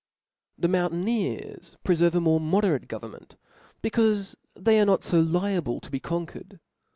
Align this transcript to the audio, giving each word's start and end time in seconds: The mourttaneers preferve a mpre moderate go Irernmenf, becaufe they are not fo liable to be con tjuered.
The 0.57 0.67
mourttaneers 0.67 1.77
preferve 1.85 2.15
a 2.15 2.19
mpre 2.21 2.41
moderate 2.41 2.87
go 2.87 2.99
Irernmenf, 2.99 3.35
becaufe 3.83 4.33
they 4.55 4.79
are 4.81 4.85
not 4.87 5.03
fo 5.03 5.19
liable 5.19 5.79
to 5.79 5.91
be 5.91 5.99
con 5.99 6.25
tjuered. 6.25 6.57